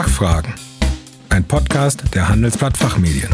[0.00, 0.54] Fachfragen.
[1.28, 3.28] Ein Podcast der Handelsblatt Fachmedien.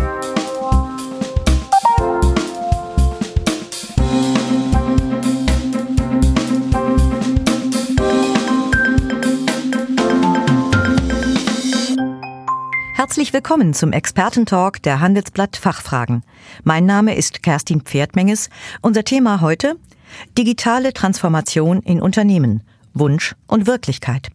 [12.94, 16.24] Herzlich willkommen zum Expertentalk der Handelsblatt Fachfragen.
[16.64, 18.50] Mein Name ist Kerstin Pferdmenges.
[18.82, 19.76] Unser Thema heute
[20.36, 22.64] Digitale Transformation in Unternehmen.
[22.92, 24.30] Wunsch und Wirklichkeit.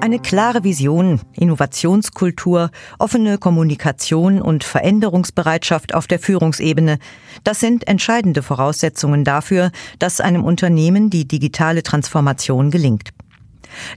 [0.00, 6.98] Eine klare Vision, Innovationskultur, offene Kommunikation und Veränderungsbereitschaft auf der Führungsebene,
[7.44, 13.10] das sind entscheidende Voraussetzungen dafür, dass einem Unternehmen die digitale Transformation gelingt.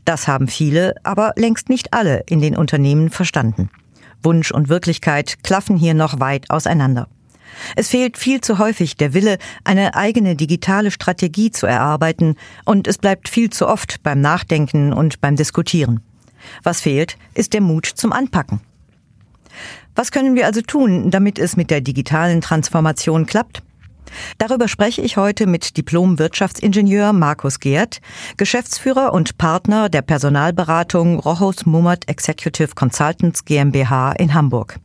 [0.06, 3.70] Das haben viele, aber längst nicht alle in den Unternehmen verstanden.
[4.24, 7.08] Wunsch und Wirklichkeit klaffen hier noch weit auseinander.
[7.76, 12.36] Es fehlt viel zu häufig der Wille, eine eigene digitale Strategie zu erarbeiten,
[12.66, 16.02] und es bleibt viel zu oft beim Nachdenken und beim Diskutieren.
[16.64, 18.62] Was fehlt, ist der Mut zum Anpacken.
[19.96, 23.64] Was können wir also tun, damit es mit der digitalen Transformation klappt?
[24.38, 28.02] Darüber spreche ich heute mit Diplom-Wirtschaftsingenieur Markus Geert,
[28.38, 34.80] Geschäftsführer und Partner der Personalberatung Rochus Mummert Executive Consultants GmbH in Hamburg.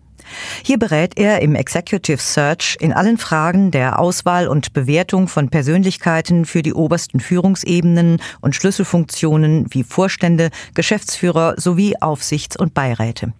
[0.64, 6.44] Hier berät er im Executive Search in allen Fragen der Auswahl und Bewertung von Persönlichkeiten
[6.44, 13.32] für die obersten Führungsebenen und Schlüsselfunktionen wie Vorstände, Geschäftsführer sowie Aufsichts- und Beiräte.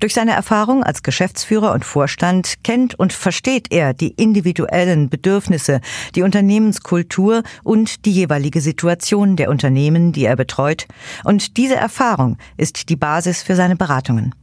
[0.00, 5.80] Durch seine Erfahrung als Geschäftsführer und Vorstand kennt und versteht er die individuellen Bedürfnisse,
[6.14, 10.86] die Unternehmenskultur und die jeweilige Situation der Unternehmen, die er betreut,
[11.24, 14.34] und diese Erfahrung ist die Basis für seine Beratungen.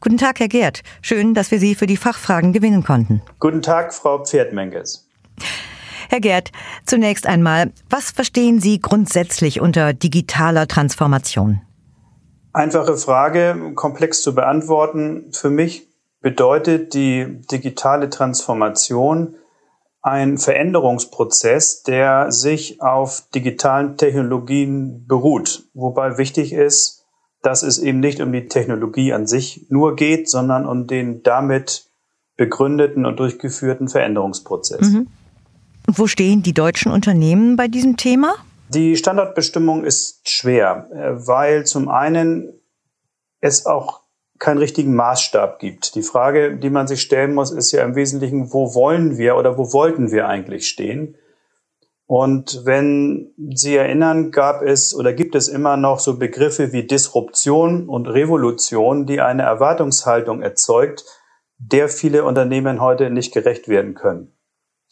[0.00, 0.82] Guten Tag, Herr Gerd.
[1.02, 3.22] Schön, dass wir Sie für die Fachfragen gewinnen konnten.
[3.40, 5.08] Guten Tag, Frau Pferdmenges.
[6.08, 6.52] Herr Gerd,
[6.84, 11.60] zunächst einmal, was verstehen Sie grundsätzlich unter digitaler Transformation?
[12.52, 15.30] Einfache Frage, komplex zu beantworten.
[15.32, 15.88] Für mich
[16.20, 19.36] bedeutet die digitale Transformation
[20.00, 25.64] ein Veränderungsprozess, der sich auf digitalen Technologien beruht.
[25.74, 26.95] Wobei wichtig ist,
[27.46, 31.86] dass es eben nicht um die Technologie an sich nur geht, sondern um den damit
[32.36, 34.90] begründeten und durchgeführten Veränderungsprozess.
[34.90, 35.06] Mhm.
[35.86, 38.34] Wo stehen die deutschen Unternehmen bei diesem Thema?
[38.70, 42.52] Die Standardbestimmung ist schwer, äh, weil zum einen
[43.40, 44.00] es auch
[44.40, 45.94] keinen richtigen Maßstab gibt.
[45.94, 49.56] Die Frage, die man sich stellen muss, ist ja im Wesentlichen, wo wollen wir oder
[49.56, 51.14] wo wollten wir eigentlich stehen?
[52.06, 57.88] Und wenn Sie erinnern, gab es oder gibt es immer noch so Begriffe wie Disruption
[57.88, 61.04] und Revolution, die eine Erwartungshaltung erzeugt,
[61.58, 64.36] der viele Unternehmen heute nicht gerecht werden können.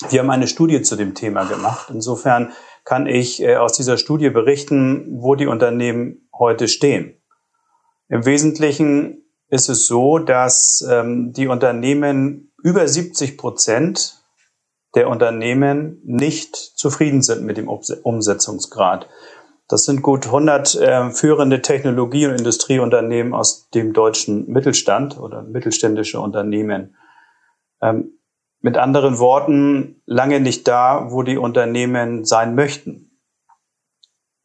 [0.08, 1.88] Wir haben eine Studie zu dem Thema gemacht.
[1.92, 2.52] Insofern
[2.84, 7.22] kann ich äh, aus dieser Studie berichten, wo die Unternehmen heute stehen.
[8.08, 14.23] Im Wesentlichen ist es so, dass ähm, die Unternehmen über 70 Prozent
[14.94, 19.08] der Unternehmen nicht zufrieden sind mit dem Umsetzungsgrad.
[19.68, 26.20] Das sind gut 100 äh, führende Technologie- und Industrieunternehmen aus dem deutschen Mittelstand oder mittelständische
[26.20, 26.96] Unternehmen.
[27.80, 28.18] Ähm,
[28.60, 33.10] mit anderen Worten, lange nicht da, wo die Unternehmen sein möchten.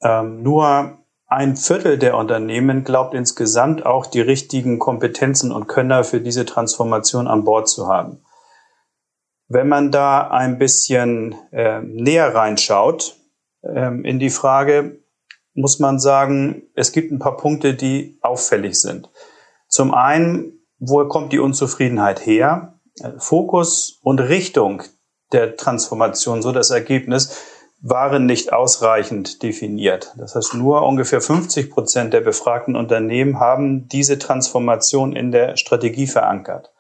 [0.01, 6.21] Ähm, nur ein Viertel der Unternehmen glaubt insgesamt auch die richtigen Kompetenzen und Könner für
[6.21, 8.21] diese Transformation an Bord zu haben.
[9.49, 13.15] Wenn man da ein bisschen äh, näher reinschaut
[13.63, 14.99] ähm, in die Frage,
[15.55, 19.09] muss man sagen, es gibt ein paar Punkte, die auffällig sind.
[19.67, 22.79] Zum einen, wo kommt die Unzufriedenheit her?
[23.17, 24.83] Fokus und Richtung
[25.31, 27.41] der Transformation, so das Ergebnis,
[27.81, 30.13] waren nicht ausreichend definiert.
[30.17, 36.07] Das heißt, nur ungefähr 50 Prozent der befragten Unternehmen haben diese Transformation in der Strategie
[36.07, 36.71] verankert.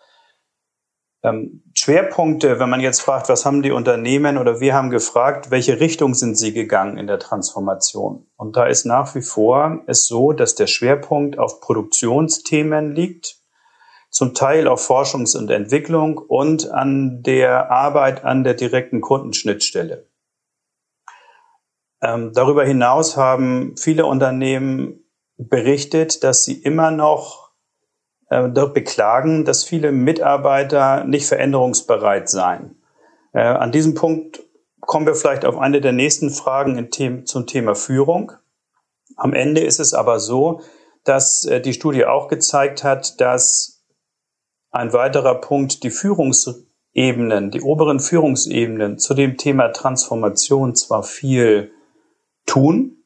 [1.21, 5.79] Ähm, Schwerpunkte, wenn man jetzt fragt, was haben die Unternehmen oder wir haben gefragt, welche
[5.79, 8.25] Richtung sind sie gegangen in der Transformation?
[8.37, 13.37] Und da ist nach wie vor es so, dass der Schwerpunkt auf Produktionsthemen liegt,
[14.09, 20.07] zum Teil auf Forschungs- und Entwicklung und an der Arbeit an der direkten Kundenschnittstelle.
[22.01, 25.03] Ähm, darüber hinaus haben viele Unternehmen
[25.37, 27.48] berichtet, dass sie immer noch
[28.29, 32.75] dort beklagen, dass viele Mitarbeiter nicht veränderungsbereit seien.
[33.33, 34.41] Äh, an diesem Punkt
[34.81, 36.89] kommen wir vielleicht auf eine der nächsten Fragen
[37.25, 38.31] zum Thema Führung.
[39.15, 40.61] Am Ende ist es aber so,
[41.03, 43.83] dass äh, die Studie auch gezeigt hat, dass
[44.71, 51.71] ein weiterer Punkt, die Führungsebenen, die oberen Führungsebenen zu dem Thema Transformation zwar viel
[52.45, 52.98] tun.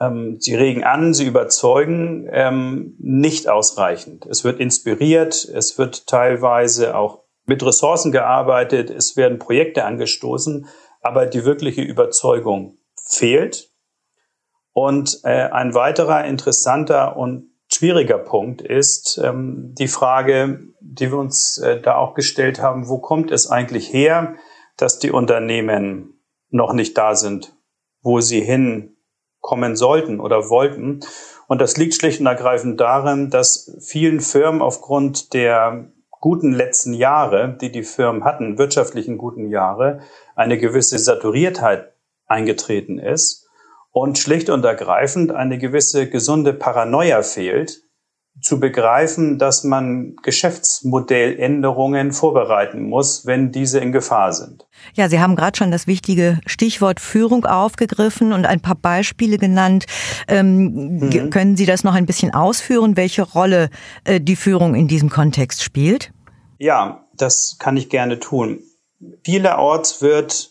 [0.00, 4.26] Ähm, sie regen an, sie überzeugen, ähm, nicht ausreichend.
[4.26, 10.66] Es wird inspiriert, es wird teilweise auch mit Ressourcen gearbeitet, es werden Projekte angestoßen,
[11.00, 13.70] aber die wirkliche Überzeugung fehlt.
[14.72, 21.58] Und äh, ein weiterer interessanter und schwieriger Punkt ist ähm, die Frage, die wir uns
[21.58, 24.34] äh, da auch gestellt haben, wo kommt es eigentlich her,
[24.76, 26.20] dass die Unternehmen
[26.50, 27.56] noch nicht da sind,
[28.00, 28.40] wo sie
[29.44, 31.00] hinkommen sollten oder wollten.
[31.46, 37.56] Und das liegt schlicht und ergreifend darin, dass vielen Firmen aufgrund der guten letzten Jahre,
[37.60, 40.00] die die Firmen hatten, wirtschaftlichen guten Jahre,
[40.34, 41.92] eine gewisse Saturiertheit
[42.26, 43.46] eingetreten ist
[43.92, 47.82] und schlicht und ergreifend eine gewisse gesunde Paranoia fehlt,
[48.40, 54.66] zu begreifen, dass man Geschäftsmodelländerungen vorbereiten muss, wenn diese in Gefahr sind.
[54.94, 59.86] Ja, Sie haben gerade schon das wichtige Stichwort Führung aufgegriffen und ein paar Beispiele genannt.
[60.28, 61.30] Ähm, mhm.
[61.30, 63.70] Können Sie das noch ein bisschen ausführen, welche Rolle
[64.04, 66.12] äh, die Führung in diesem Kontext spielt?
[66.58, 68.60] Ja, das kann ich gerne tun.
[69.24, 70.50] Vielerorts wird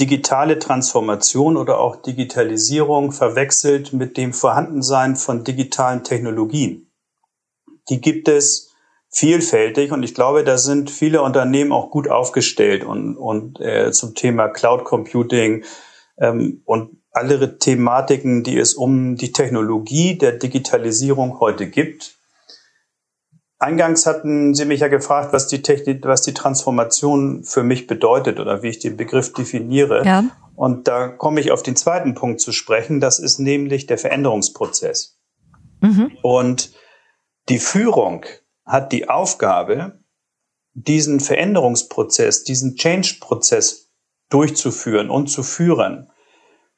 [0.00, 6.90] digitale Transformation oder auch Digitalisierung verwechselt mit dem Vorhandensein von digitalen Technologien.
[7.90, 8.72] Die gibt es
[9.10, 14.14] vielfältig und ich glaube, da sind viele Unternehmen auch gut aufgestellt und, und äh, zum
[14.14, 15.64] Thema Cloud Computing
[16.18, 22.19] ähm, und alle Thematiken, die es um die Technologie der Digitalisierung heute gibt,
[23.60, 28.40] Eingangs hatten Sie mich ja gefragt, was die Technik, was die Transformation für mich bedeutet
[28.40, 30.02] oder wie ich den Begriff definiere.
[30.04, 30.24] Ja.
[30.56, 33.00] Und da komme ich auf den zweiten Punkt zu sprechen.
[33.00, 35.18] Das ist nämlich der Veränderungsprozess.
[35.82, 36.12] Mhm.
[36.22, 36.72] Und
[37.50, 38.24] die Führung
[38.64, 40.00] hat die Aufgabe,
[40.72, 43.90] diesen Veränderungsprozess, diesen Change-Prozess
[44.30, 46.10] durchzuführen und zu führen.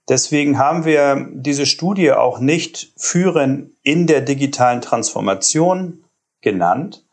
[0.08, 6.01] Deswegen haben wir diese Studie auch nicht führen in der digitalen Transformation,
[6.42, 7.04] genannt,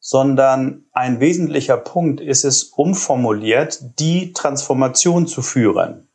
[0.00, 6.08] sondern ein wesentlicher Punkt ist es, umformuliert, die Transformation zu führen.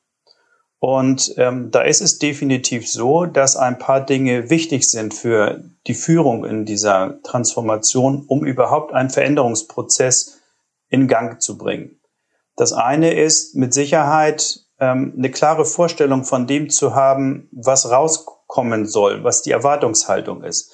[0.80, 5.94] Und ähm, da ist es definitiv so, dass ein paar Dinge wichtig sind für die
[5.94, 10.42] Führung in dieser Transformation, um überhaupt einen Veränderungsprozess
[10.90, 12.02] in Gang zu bringen.
[12.58, 18.86] Das eine ist mit Sicherheit ähm, eine klare Vorstellung von dem zu haben, was rauskommen
[18.86, 20.74] soll, was die Erwartungshaltung ist.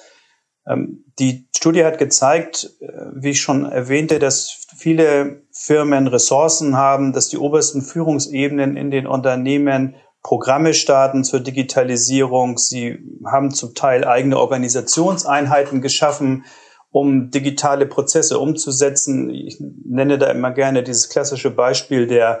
[0.70, 7.12] Ähm, die Studie hat gezeigt, äh, wie ich schon erwähnte, dass viele Firmen Ressourcen haben,
[7.12, 12.58] dass die obersten Führungsebenen in den Unternehmen Programme starten zur Digitalisierung.
[12.58, 16.44] Sie haben zum Teil eigene Organisationseinheiten geschaffen,
[16.90, 19.30] um digitale Prozesse umzusetzen.
[19.30, 22.40] Ich nenne da immer gerne dieses klassische Beispiel der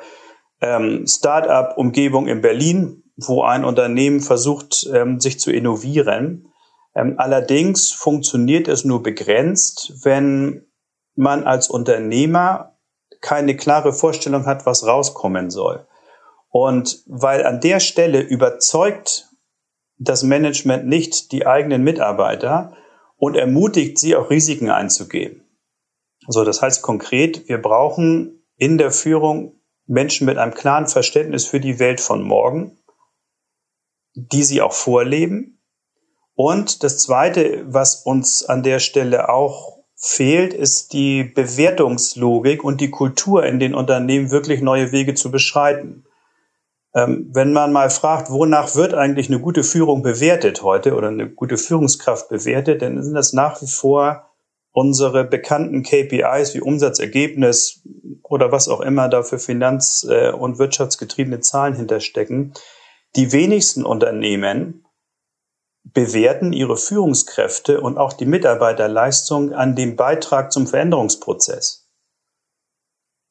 [0.60, 6.49] ähm, Start-up-Umgebung in Berlin, wo ein Unternehmen versucht, ähm, sich zu innovieren.
[6.94, 10.66] Ähm, allerdings funktioniert es nur begrenzt, wenn
[11.14, 12.78] man als Unternehmer
[13.20, 15.86] keine klare Vorstellung hat, was rauskommen soll.
[16.48, 19.28] Und weil an der Stelle überzeugt
[19.98, 22.76] das Management nicht die eigenen Mitarbeiter
[23.16, 25.44] und ermutigt sie auch Risiken einzugehen.
[26.26, 31.60] So, das heißt konkret, wir brauchen in der Führung Menschen mit einem klaren Verständnis für
[31.60, 32.78] die Welt von morgen,
[34.14, 35.59] die sie auch vorleben
[36.42, 42.88] und das Zweite, was uns an der Stelle auch fehlt, ist die Bewertungslogik und die
[42.88, 46.06] Kultur in den Unternehmen wirklich neue Wege zu beschreiten.
[46.94, 51.28] Ähm, wenn man mal fragt, wonach wird eigentlich eine gute Führung bewertet heute oder eine
[51.28, 54.30] gute Führungskraft bewertet, dann sind das nach wie vor
[54.72, 57.82] unsere bekannten KPIs wie Umsatzergebnis
[58.22, 62.54] oder was auch immer da für finanz- äh, und wirtschaftsgetriebene Zahlen hinterstecken.
[63.14, 64.86] Die wenigsten Unternehmen
[65.92, 71.88] bewerten ihre Führungskräfte und auch die Mitarbeiterleistung an dem Beitrag zum Veränderungsprozess.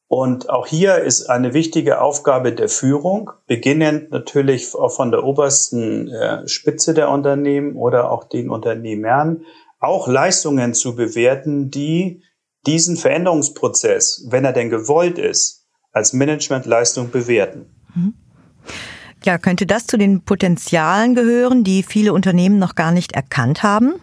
[0.08, 6.48] Und auch hier ist eine wichtige Aufgabe der Führung, beginnend natürlich von der obersten äh,
[6.48, 9.44] Spitze der Unternehmen oder auch den Unternehmern,
[9.78, 12.24] auch Leistungen zu bewerten, die
[12.66, 17.70] diesen Veränderungsprozess, wenn er denn gewollt ist, als Managementleistung bewerten.
[17.94, 18.14] Mhm.
[19.24, 23.94] Ja, könnte das zu den Potenzialen gehören, die viele Unternehmen noch gar nicht erkannt haben?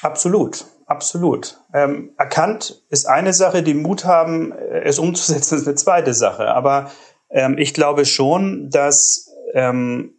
[0.00, 1.58] Absolut, absolut.
[1.74, 6.48] Ähm, erkannt ist eine Sache, die Mut haben, äh, es umzusetzen, ist eine zweite Sache.
[6.48, 6.90] Aber
[7.30, 10.14] ähm, ich glaube schon, dass ähm,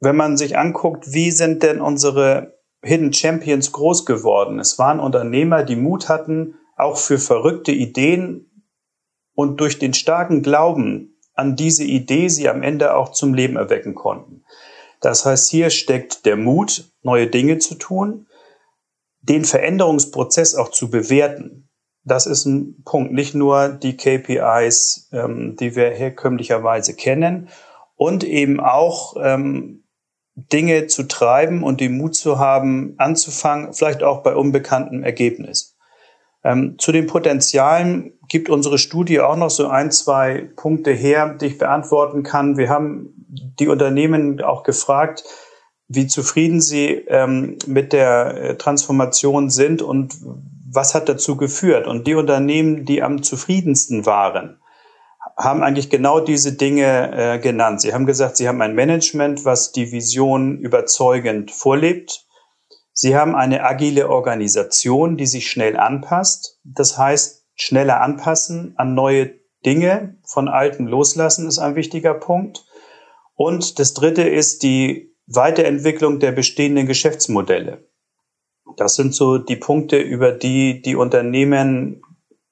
[0.00, 4.58] wenn man sich anguckt, wie sind denn unsere Hidden Champions groß geworden?
[4.58, 8.64] Es waren Unternehmer, die Mut hatten, auch für verrückte Ideen
[9.34, 13.94] und durch den starken Glauben an diese Idee sie am Ende auch zum Leben erwecken
[13.94, 14.44] konnten.
[15.00, 18.26] Das heißt, hier steckt der Mut, neue Dinge zu tun,
[19.20, 21.68] den Veränderungsprozess auch zu bewerten.
[22.04, 27.48] Das ist ein Punkt, nicht nur die KPIs, ähm, die wir herkömmlicherweise kennen,
[27.96, 29.84] und eben auch ähm,
[30.34, 35.73] Dinge zu treiben und den Mut zu haben, anzufangen, vielleicht auch bei unbekanntem Ergebnis.
[36.44, 41.46] Ähm, zu den Potenzialen gibt unsere Studie auch noch so ein, zwei Punkte her, die
[41.46, 42.56] ich beantworten kann.
[42.56, 43.14] Wir haben
[43.58, 45.24] die Unternehmen auch gefragt,
[45.88, 50.14] wie zufrieden sie ähm, mit der äh, Transformation sind und
[50.70, 51.86] was hat dazu geführt.
[51.86, 54.58] Und die Unternehmen, die am zufriedensten waren,
[55.36, 57.80] haben eigentlich genau diese Dinge äh, genannt.
[57.80, 62.26] Sie haben gesagt, sie haben ein Management, was die Vision überzeugend vorlebt.
[62.96, 66.60] Sie haben eine agile Organisation, die sich schnell anpasst.
[66.62, 69.32] Das heißt, schneller anpassen an neue
[69.66, 72.64] Dinge, von alten loslassen ist ein wichtiger Punkt.
[73.34, 77.84] Und das dritte ist die Weiterentwicklung der bestehenden Geschäftsmodelle.
[78.76, 82.00] Das sind so die Punkte, über die die Unternehmen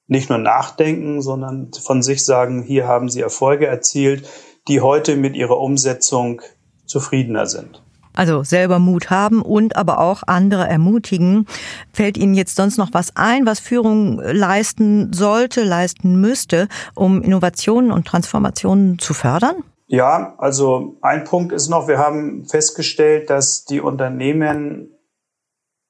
[0.07, 4.27] nicht nur nachdenken, sondern von sich sagen, hier haben sie Erfolge erzielt,
[4.67, 6.41] die heute mit ihrer Umsetzung
[6.85, 7.81] zufriedener sind.
[8.15, 11.47] Also selber Mut haben und aber auch andere ermutigen.
[11.93, 17.91] Fällt Ihnen jetzt sonst noch was ein, was Führung leisten sollte, leisten müsste, um Innovationen
[17.91, 19.63] und Transformationen zu fördern?
[19.87, 24.89] Ja, also ein Punkt ist noch, wir haben festgestellt, dass die Unternehmen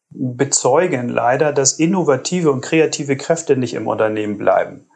[0.10, 4.88] bezeugen leider, dass innovative und kreative Kräfte nicht im Unternehmen bleiben.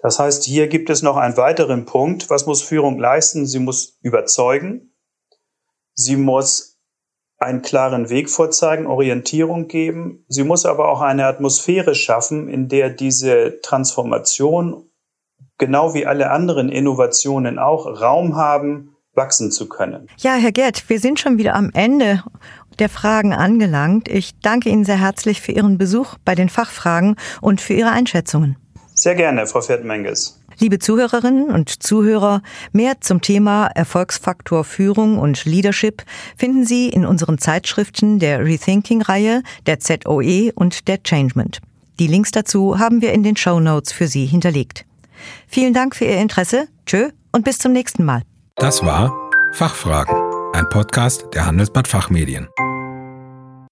[0.00, 2.30] Das heißt, hier gibt es noch einen weiteren Punkt.
[2.30, 3.46] Was muss Führung leisten?
[3.46, 4.92] Sie muss überzeugen.
[5.96, 6.78] Sie muss
[7.38, 10.24] einen klaren Weg vorzeigen, Orientierung geben.
[10.28, 14.90] Sie muss aber auch eine Atmosphäre schaffen, in der diese Transformation,
[15.58, 20.08] genau wie alle anderen Innovationen auch, Raum haben, wachsen zu können.
[20.18, 22.22] Ja, Herr Gerd, wir sind schon wieder am Ende
[22.78, 24.08] der Fragen angelangt.
[24.08, 28.56] Ich danke Ihnen sehr herzlich für Ihren Besuch bei den Fachfragen und für Ihre Einschätzungen.
[28.96, 30.40] Sehr gerne, Frau Pferdmenges.
[30.58, 32.40] Liebe Zuhörerinnen und Zuhörer,
[32.72, 36.02] mehr zum Thema Erfolgsfaktor Führung und Leadership
[36.36, 41.60] finden Sie in unseren Zeitschriften der Rethinking-Reihe, der ZOE und der Changement.
[41.98, 44.86] Die Links dazu haben wir in den Show Notes für Sie hinterlegt.
[45.46, 46.66] Vielen Dank für Ihr Interesse.
[46.86, 48.22] Tschö und bis zum nächsten Mal.
[48.56, 49.14] Das war
[49.52, 50.16] Fachfragen,
[50.54, 52.48] ein Podcast der Handelsblatt Fachmedien.